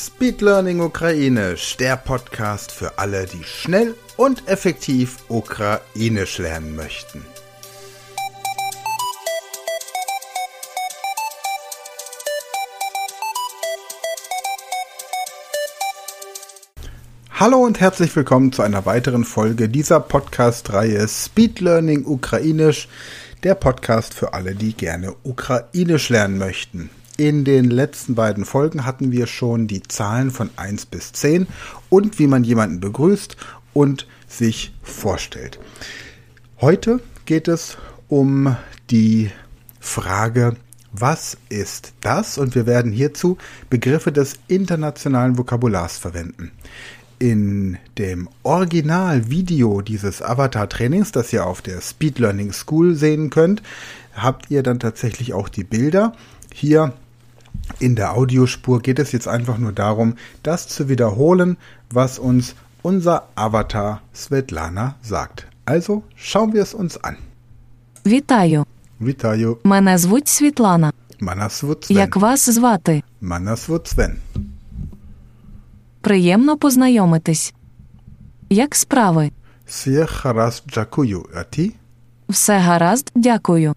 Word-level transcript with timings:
Speed 0.00 0.42
Learning 0.42 0.80
Ukrainisch, 0.80 1.76
der 1.76 1.96
Podcast 1.96 2.70
für 2.70 2.98
alle, 2.98 3.26
die 3.26 3.42
schnell 3.42 3.96
und 4.16 4.46
effektiv 4.46 5.16
Ukrainisch 5.26 6.38
lernen 6.38 6.76
möchten. 6.76 7.24
Hallo 17.32 17.58
und 17.64 17.80
herzlich 17.80 18.14
willkommen 18.14 18.52
zu 18.52 18.62
einer 18.62 18.86
weiteren 18.86 19.24
Folge 19.24 19.68
dieser 19.68 19.98
Podcast-Reihe 19.98 21.08
Speed 21.08 21.58
Learning 21.58 22.06
Ukrainisch, 22.06 22.88
der 23.42 23.56
Podcast 23.56 24.14
für 24.14 24.32
alle, 24.32 24.54
die 24.54 24.74
gerne 24.74 25.16
Ukrainisch 25.24 26.08
lernen 26.08 26.38
möchten. 26.38 26.88
In 27.20 27.44
den 27.44 27.68
letzten 27.68 28.14
beiden 28.14 28.44
Folgen 28.44 28.86
hatten 28.86 29.10
wir 29.10 29.26
schon 29.26 29.66
die 29.66 29.82
Zahlen 29.82 30.30
von 30.30 30.50
1 30.54 30.86
bis 30.86 31.10
10 31.14 31.48
und 31.90 32.20
wie 32.20 32.28
man 32.28 32.44
jemanden 32.44 32.78
begrüßt 32.78 33.36
und 33.74 34.06
sich 34.28 34.72
vorstellt. 34.84 35.58
Heute 36.60 37.00
geht 37.26 37.48
es 37.48 37.76
um 38.06 38.54
die 38.90 39.32
Frage, 39.80 40.54
was 40.92 41.36
ist 41.48 41.92
das? 42.02 42.38
Und 42.38 42.54
wir 42.54 42.66
werden 42.66 42.92
hierzu 42.92 43.36
Begriffe 43.68 44.12
des 44.12 44.34
internationalen 44.46 45.36
Vokabulars 45.36 45.98
verwenden. 45.98 46.52
In 47.18 47.78
dem 47.98 48.28
Originalvideo 48.44 49.80
dieses 49.80 50.22
Avatar-Trainings, 50.22 51.10
das 51.10 51.32
ihr 51.32 51.44
auf 51.44 51.62
der 51.62 51.80
Speed 51.80 52.20
Learning 52.20 52.52
School 52.52 52.94
sehen 52.94 53.30
könnt, 53.30 53.60
habt 54.14 54.52
ihr 54.52 54.62
dann 54.62 54.78
tatsächlich 54.78 55.34
auch 55.34 55.48
die 55.48 55.64
Bilder. 55.64 56.12
Hier 56.54 56.92
in 57.78 57.94
der 57.94 58.16
Audiospur 58.16 58.80
geht 58.80 58.98
es 58.98 59.12
jetzt 59.12 59.28
einfach 59.28 59.58
nur 59.58 59.72
darum, 59.72 60.14
das 60.42 60.68
zu 60.68 60.88
wiederholen, 60.88 61.56
was 61.90 62.18
uns 62.18 62.54
unser 62.82 63.28
Avatar 63.34 64.00
Svetlana 64.14 64.94
sagt. 65.02 65.46
Also 65.64 66.02
schauen 66.16 66.52
wir 66.52 66.62
es 66.62 66.74
uns 66.74 66.96
an. 67.04 67.16
Вітаю. 68.06 68.64
Вітаю. 69.00 69.56
Мене 69.64 69.98
звуть 69.98 70.28
Світлана. 70.28 70.92
Мене 71.20 71.48
звуть 71.48 71.84
Свен. 71.84 71.98
Як 71.98 72.16
вас 72.16 72.50
звати? 72.50 73.02
Мене 73.20 73.56
звуть 73.56 73.86
Свен. 73.86 74.16
Приємно 76.00 76.56
познайомитись. 76.56 77.54
Як 78.50 78.74
справи? 78.74 79.30
Все 79.66 80.06
гаразд, 80.22 80.62
дякую. 80.74 81.26
А 81.34 81.42
ти? 81.42 81.72
Все 82.28 82.58
гаразд, 82.58 83.10
дякую. 83.14 83.74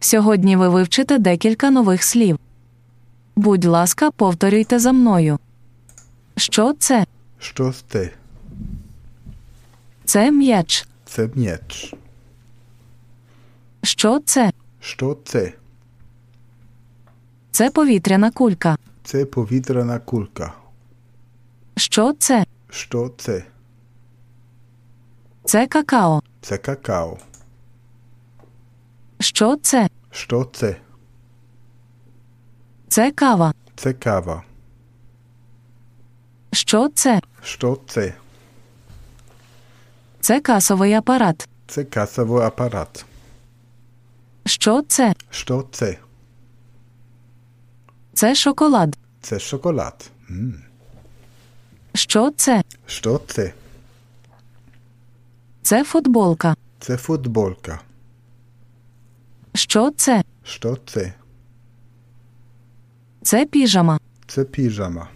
Сьогодні 0.00 0.56
ви 0.56 0.68
вивчите 0.68 1.18
декілька 1.18 1.70
нових 1.70 2.02
слів. 2.04 2.38
Будь 3.36 3.64
ласка, 3.64 4.10
повторюйте 4.10 4.78
за 4.78 4.92
мною. 4.92 5.38
Що 6.36 6.72
це? 6.72 7.06
Що 7.38 7.74
ти? 7.88 8.12
Це 10.04 10.30
м'яч. 10.30 10.86
Це 11.04 11.30
м'яч. 11.34 11.94
Що 13.82 14.20
це? 14.20 14.52
Що 14.80 15.18
це? 15.24 15.52
Це 17.50 17.70
повітряна 17.70 18.30
кулька. 18.30 18.76
Це 19.04 19.24
повітряна 19.24 19.98
кулька. 19.98 20.52
Що 21.76 22.12
це? 22.12 22.46
Що 22.70 23.12
це? 23.18 23.44
Це 25.44 25.66
какао. 25.66 26.22
Це 26.40 26.58
какао. 26.58 27.18
Що 29.20 29.56
це? 29.56 29.88
Що 30.10 30.44
це? 30.52 30.76
Це 32.96 33.10
кава. 33.10 33.54
Це 33.76 33.92
кава. 33.92 34.42
Що 36.52 36.88
це? 36.88 37.20
Що 37.42 37.80
це? 37.86 38.14
Це 40.20 40.40
касовий 40.40 40.92
апарат. 40.94 41.48
Це 41.66 41.84
касовий 41.84 42.44
апарат. 42.46 43.04
Що 44.46 44.82
це? 44.82 45.14
Що 45.30 45.68
це? 45.72 45.98
Це 48.14 48.34
шоколад. 48.34 48.98
Це 49.20 49.38
шоколад. 49.38 50.10
М. 50.30 50.62
Що 51.94 52.30
це? 52.36 52.62
Що 52.86 53.20
це? 53.26 53.52
Це 55.62 55.84
футболка. 55.84 56.56
Це 56.80 56.96
футболка. 56.96 57.80
Що 59.54 59.90
це? 59.90 60.24
Що 60.44 60.78
це? 60.86 61.12
Це 63.26 63.46
піжама. 63.46 63.98
Це 64.26 64.44
піжама. 64.44 65.08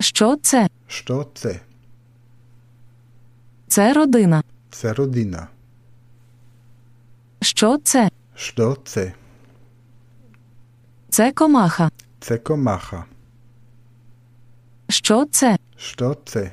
Що 0.00 0.36
це? 0.36 0.68
Що 0.86 1.30
це? 1.34 1.60
Це 3.68 3.92
родина. 3.92 4.42
Це 4.70 4.92
родина. 4.92 5.48
Що 7.40 7.78
це? 7.78 8.10
Що 8.34 8.76
це? 8.84 9.12
Це 11.08 11.32
комаха. 11.32 11.90
Це 12.20 12.38
комаха. 12.38 13.04
Що 14.88 15.24
це? 15.24 15.58
Що 15.76 16.16
це? 16.24 16.52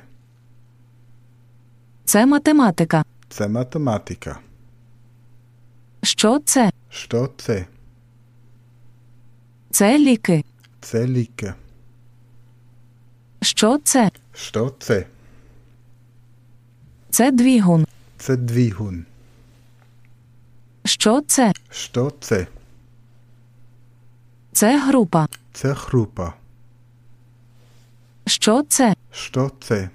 Це 2.04 2.26
математика. 2.26 3.04
Це 3.28 3.48
математика. 3.48 4.38
Що 6.02 6.38
це? 6.38 6.70
Що 6.90 7.32
це? 7.36 7.66
Це 9.76 9.98
ліки. 9.98 10.44
Це 10.80 11.06
ліки. 11.06 11.54
Що 13.42 13.78
це? 13.78 14.10
Що 14.34 14.74
це? 14.78 15.06
Це 17.10 17.30
двігун. 17.32 17.86
Це 18.18 18.36
двигун. 18.36 19.04
Що 20.84 21.20
це? 21.20 21.52
Що 21.70 22.12
це? 22.20 22.46
Це 24.52 24.80
група. 24.80 25.28
Це 25.52 25.72
група. 25.72 26.34
Що 28.26 28.62
це? 28.62 28.94
Що 29.12 29.50
це? 29.60 29.90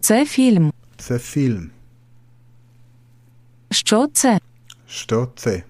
Це 0.00 0.26
фільм. 0.26 0.72
Це 0.96 1.18
фільм. 1.18 1.70
Що 3.70 4.06
це? 4.06 4.40
Що 4.86 5.32
це? 5.36 5.62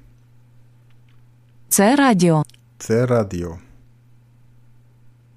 Це 1.73 1.97
радіо. 1.97 2.43
Це 2.79 3.07
радіо. 3.07 3.59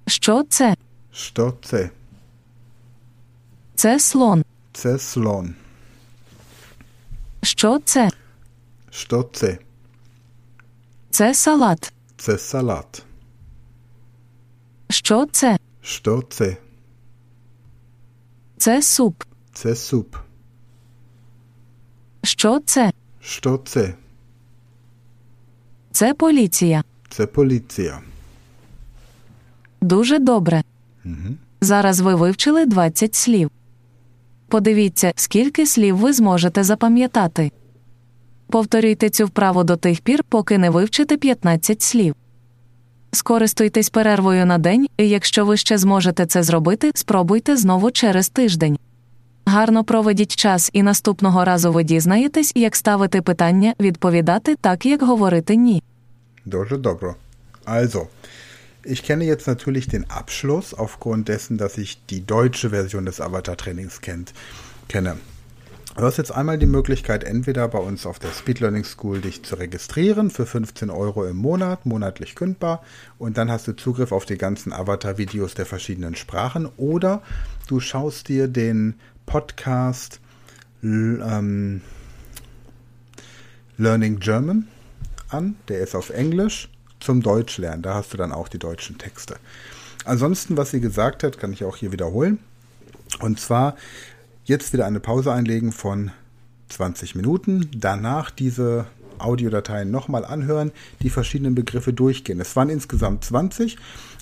Що 0.06 0.42
це? 0.42 0.76
Що 1.12 1.54
це? 1.62 1.90
Це 3.74 4.00
слон. 4.00 4.44
Це 4.72 4.98
слон. 4.98 5.54
Що 7.42 7.78
це? 7.84 8.10
Що 8.90 9.22
це? 9.22 9.58
Це 11.10 11.34
салат. 11.34 11.92
Це 12.16 12.38
салат. 12.38 13.02
Що 14.90 15.26
це? 15.26 15.58
Що 15.82 16.22
це? 16.22 16.56
Це 18.56 18.82
суп. 18.82 19.24
Це 19.52 19.76
суп. 19.76 20.16
Що 22.22 22.60
це? 22.60 22.92
Що 23.20 23.58
це? 23.58 23.94
Це 25.96 26.14
поліція. 26.14 26.84
Це 27.08 27.26
поліція. 27.26 28.00
Дуже 29.80 30.18
добре. 30.18 30.62
Угу. 31.04 31.14
Зараз 31.60 32.00
ви 32.00 32.14
вивчили 32.14 32.66
20 32.66 33.14
слів. 33.14 33.50
Подивіться, 34.48 35.12
скільки 35.16 35.66
слів 35.66 35.96
ви 35.96 36.12
зможете 36.12 36.64
запам'ятати. 36.64 37.52
Повторюйте 38.50 39.10
цю 39.10 39.26
вправу 39.26 39.64
до 39.64 39.76
тих 39.76 40.00
пір, 40.00 40.24
поки 40.28 40.58
не 40.58 40.70
вивчите 40.70 41.16
15 41.16 41.82
слів. 41.82 42.14
Скористуйтесь 43.12 43.90
перервою 43.90 44.46
на 44.46 44.58
день, 44.58 44.86
і 44.96 45.08
якщо 45.08 45.44
ви 45.44 45.56
ще 45.56 45.78
зможете 45.78 46.26
це 46.26 46.42
зробити, 46.42 46.90
спробуйте 46.94 47.56
знову 47.56 47.90
через 47.90 48.28
тиждень. 48.28 48.78
Гарно 49.48 49.84
проведіть 49.84 50.36
час 50.36 50.70
і 50.72 50.82
наступного 50.82 51.44
разу 51.44 51.72
ви 51.72 51.84
дізнаєтесь, 51.84 52.52
як 52.54 52.76
ставити 52.76 53.22
питання, 53.22 53.74
відповідати 53.80 54.56
так, 54.60 54.86
як 54.86 55.02
говорити 55.02 55.56
ні. 55.56 55.82
Дуже 56.44 56.76
добре. 56.76 57.14
Also, 57.66 58.06
ich 58.84 59.02
kenne 59.10 59.24
jetzt 59.24 59.48
natürlich 59.48 59.88
den 59.88 60.04
Abschluss 60.20 60.74
aufgrund 60.74 61.24
dessen, 61.24 61.58
dass 61.58 61.78
ich 61.78 61.98
die 62.10 62.26
deutsche 62.26 62.70
Version 62.70 63.04
des 63.04 63.20
Avatar-Trainings 63.20 64.00
kenne. 64.88 65.14
Du 65.96 66.02
hast 66.02 66.18
jetzt 66.18 66.30
einmal 66.30 66.58
die 66.58 66.66
Möglichkeit, 66.66 67.24
entweder 67.24 67.66
bei 67.68 67.78
uns 67.78 68.04
auf 68.04 68.18
der 68.18 68.28
Speed 68.28 68.60
Learning 68.60 68.84
School 68.84 69.22
dich 69.22 69.42
zu 69.44 69.54
registrieren 69.54 70.28
für 70.28 70.44
15 70.44 70.90
Euro 70.90 71.24
im 71.24 71.38
Monat, 71.38 71.86
monatlich 71.86 72.34
kündbar, 72.34 72.82
und 73.18 73.38
dann 73.38 73.50
hast 73.50 73.66
du 73.66 73.72
Zugriff 73.72 74.12
auf 74.12 74.26
die 74.26 74.36
ganzen 74.36 74.74
Avatar-Videos 74.74 75.54
der 75.54 75.64
verschiedenen 75.64 76.14
Sprachen, 76.14 76.68
oder 76.76 77.22
du 77.66 77.80
schaust 77.80 78.28
dir 78.28 78.46
den 78.46 78.96
Podcast 79.24 80.20
ähm, 80.82 81.80
Learning 83.78 84.18
German 84.18 84.68
an, 85.30 85.56
der 85.68 85.80
ist 85.80 85.94
auf 85.94 86.10
Englisch 86.10 86.68
zum 87.00 87.22
Deutschlernen. 87.22 87.80
Da 87.80 87.94
hast 87.94 88.12
du 88.12 88.18
dann 88.18 88.32
auch 88.32 88.48
die 88.48 88.58
deutschen 88.58 88.98
Texte. 88.98 89.36
Ansonsten, 90.04 90.58
was 90.58 90.72
sie 90.72 90.80
gesagt 90.80 91.22
hat, 91.22 91.38
kann 91.38 91.54
ich 91.54 91.64
auch 91.64 91.76
hier 91.76 91.90
wiederholen. 91.90 92.38
Und 93.20 93.40
zwar 93.40 93.76
jetzt 94.46 94.72
wieder 94.72 94.86
eine 94.86 95.00
Pause 95.00 95.32
einlegen 95.32 95.72
von 95.72 96.10
20 96.68 97.14
Minuten. 97.14 97.68
Danach 97.76 98.30
diese 98.30 98.86
Audiodateien 99.18 99.90
nochmal 99.90 100.24
anhören, 100.24 100.72
die 101.02 101.10
verschiedenen 101.10 101.54
Begriffe 101.54 101.92
durchgehen. 101.92 102.40
Es 102.40 102.54
waren 102.56 102.68
insgesamt 102.68 103.24
20 103.24 103.76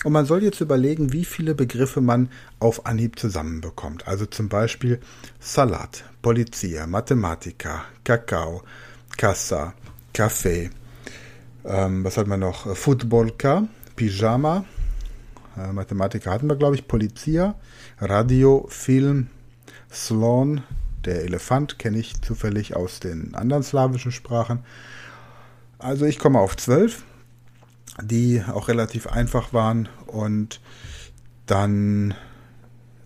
und 0.04 0.12
man 0.12 0.26
soll 0.26 0.42
jetzt 0.42 0.60
überlegen, 0.60 1.12
wie 1.12 1.24
viele 1.24 1.54
Begriffe 1.54 2.00
man 2.00 2.28
auf 2.60 2.86
Anhieb 2.86 3.18
zusammenbekommt. 3.18 4.06
Also 4.06 4.26
zum 4.26 4.48
Beispiel 4.48 5.00
Salat, 5.40 6.04
Polizia, 6.22 6.86
Mathematica, 6.86 7.84
Kakao, 8.04 8.62
Kassa, 9.16 9.74
Kaffee, 10.12 10.70
ähm, 11.64 12.04
was 12.04 12.16
hat 12.16 12.26
man 12.26 12.40
noch? 12.40 12.76
Footballka, 12.76 13.66
Pyjama, 13.96 14.64
äh, 15.56 15.72
Mathematiker 15.72 16.30
hatten 16.30 16.48
wir, 16.48 16.56
glaube 16.56 16.76
ich, 16.76 16.86
Polizia, 16.86 17.54
Radio, 18.00 18.66
Film, 18.68 19.28
Sloan, 19.94 20.62
der 21.04 21.22
Elefant 21.22 21.78
kenne 21.78 21.98
ich 21.98 22.20
zufällig 22.20 22.76
aus 22.76 23.00
den 23.00 23.34
anderen 23.34 23.62
slawischen 23.62 24.12
Sprachen. 24.12 24.60
Also 25.78 26.04
ich 26.04 26.18
komme 26.18 26.40
auf 26.40 26.56
zwölf, 26.56 27.04
die 28.02 28.42
auch 28.42 28.68
relativ 28.68 29.06
einfach 29.06 29.52
waren. 29.52 29.88
Und 30.06 30.60
dann 31.46 32.14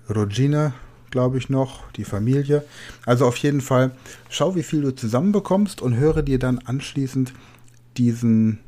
Rogine, 0.09 0.73
glaube 1.11 1.39
ich 1.39 1.51
noch, 1.51 1.91
die 1.93 2.05
Familie. 2.05 2.65
Also 3.05 3.27
auf 3.27 3.37
jeden 3.37 3.61
Fall 3.61 3.93
schau, 4.29 4.55
wie 4.55 4.63
viel 4.63 4.83
du 4.83 4.95
zusammenbekommst 4.95 5.83
und 5.83 5.97
höre 5.97 6.23
dir 6.23 6.39
dann 6.39 6.59
anschließend 6.59 7.33
diesen, 7.97 8.61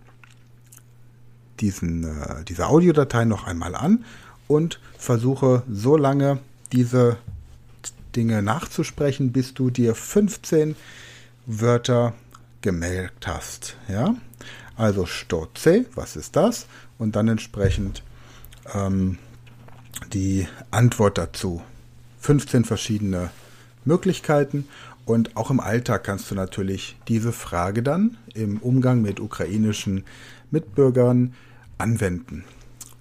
diesen, 1.61 2.05
äh, 2.05 2.45
diese 2.45 2.67
Audiodatei 2.67 3.25
noch 3.25 3.47
einmal 3.47 3.75
an 3.75 4.05
und 4.49 4.81
versuche 4.99 5.63
so 5.71 5.97
lange 5.97 6.39
diese 6.73 7.17
Dinge 8.17 8.43
nachzusprechen, 8.43 9.33
bis 9.33 9.55
du 9.55 9.71
dir 9.71 9.95
15 9.95 10.77
Wörter 11.47 12.15
gemerkt 12.63 13.27
hast. 13.27 13.77
Ja? 13.89 14.15
Also 14.77 15.07
Stoze, 15.07 15.87
was 15.95 16.17
ist 16.17 16.37
das? 16.37 16.67
Und 16.99 17.17
dann 17.17 17.29
entsprechend 17.29 18.03
ähm, 18.75 19.19
die 20.13 20.47
Antwort 20.71 21.19
dazu. 21.19 21.63
15 22.21 22.65
verschiedene 22.65 23.31
Möglichkeiten 23.85 24.69
und 25.07 25.37
auch 25.37 25.51
im 25.51 25.61
Alltag 25.61 26.05
kannst 26.05 26.31
du 26.31 26.35
natürlich 26.35 26.97
diese 27.09 27.33
Frage 27.33 27.83
dann 27.83 28.19
im 28.35 28.59
Umgang 28.59 29.01
mit 29.01 29.21
ukrainischen 29.21 30.05
Mitbürgern 30.51 31.35
anwenden. 31.79 32.45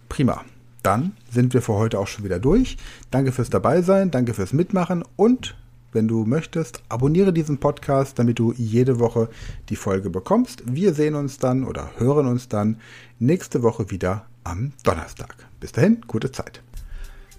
Prima 0.07 0.45
dann 0.83 1.13
sind 1.29 1.53
wir 1.53 1.61
für 1.61 1.73
heute 1.73 1.99
auch 1.99 2.07
schon 2.07 2.23
wieder 2.25 2.39
durch. 2.39 2.77
Danke 3.11 3.31
fürs 3.31 3.49
Dabeisein, 3.49 4.11
danke 4.11 4.33
fürs 4.33 4.53
Mitmachen 4.53 5.03
und 5.15 5.55
wenn 5.91 6.07
du 6.07 6.23
möchtest, 6.25 6.83
abonniere 6.87 7.33
diesen 7.33 7.57
Podcast, 7.57 8.19
damit 8.19 8.37
du 8.37 8.53
jede 8.53 8.99
Woche 8.99 9.29
die 9.69 9.75
Folge 9.75 10.09
bekommst. 10.09 10.61
Wir 10.65 10.93
sehen 10.93 11.15
uns 11.15 11.39
dann 11.39 11.63
oder 11.63 11.89
hören 11.97 12.27
uns 12.27 12.47
dann 12.47 12.77
nächste 13.17 13.63
Woche 13.63 13.89
wieder 13.89 14.25
am 14.43 14.73
Donnerstag. 14.83 15.35
Bis 15.59 15.71
dahin, 15.71 16.01
gute 16.07 16.31
Zeit. 16.31 16.61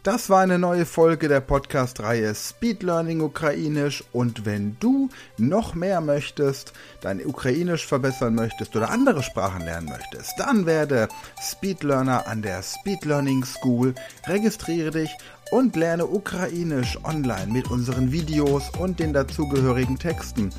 Das 0.03 0.31
war 0.31 0.41
eine 0.41 0.59
neue 0.59 0.87
Folge 0.87 1.29
der 1.29 1.43
Podcast-Reihe 1.43 2.35
Speed 2.35 2.83
Learning 2.83 3.21
Ukrainisch. 3.21 4.03
Und 4.15 4.47
wenn 4.47 4.79
du 4.81 5.11
noch 5.37 5.75
mehr 5.75 6.01
möchtest, 6.01 6.73
dein 7.03 7.23
Ukrainisch 7.23 7.87
verbessern 7.87 8.35
möchtest 8.35 8.75
oder 8.75 8.89
andere 8.89 9.23
Sprachen 9.23 9.61
lernen 9.61 9.91
möchtest, 9.91 10.33
dann 10.39 10.65
werde 10.65 11.09
Speed 11.43 11.83
Learner 11.83 12.27
an 12.27 12.41
der 12.41 12.63
Speed 12.63 13.05
Learning 13.05 13.45
School, 13.45 13.95
registriere 14.27 14.91
dich 14.91 15.11
und 15.51 15.77
lerne 15.77 16.07
Ukrainisch 16.07 16.99
online 17.05 17.53
mit 17.53 17.71
unseren 17.71 18.13
Videos 18.13 18.71
und 18.79 19.01
den 19.01 19.13
dazugehörigen 19.13 19.99
Texten 19.99 20.51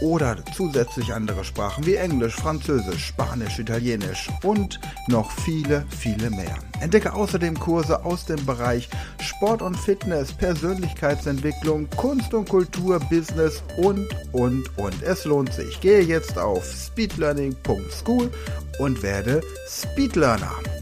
oder 0.00 0.36
zusätzlich 0.56 1.12
andere 1.12 1.44
Sprachen 1.44 1.86
wie 1.86 1.94
Englisch, 1.94 2.34
Französisch, 2.34 3.06
Spanisch, 3.06 3.58
Italienisch 3.58 4.28
und 4.42 4.80
noch 5.08 5.30
viele, 5.30 5.84
viele 5.90 6.30
mehr. 6.30 6.56
Entdecke 6.80 7.12
außerdem 7.12 7.58
Kurse 7.58 8.04
aus 8.04 8.24
dem 8.24 8.44
Bereich 8.46 8.88
Sport 9.20 9.62
und 9.62 9.76
Fitness, 9.76 10.32
Persönlichkeitsentwicklung, 10.32 11.88
Kunst 11.90 12.32
und 12.32 12.48
Kultur, 12.48 12.98
Business 13.10 13.62
und, 13.76 14.06
und, 14.32 14.64
und. 14.78 15.02
Es 15.02 15.24
lohnt 15.24 15.52
sich. 15.52 15.80
Gehe 15.80 16.00
jetzt 16.00 16.38
auf 16.38 16.64
speedlearning.school 16.64 18.30
und 18.78 19.02
werde 19.02 19.42
Speedlearner. 19.68 20.79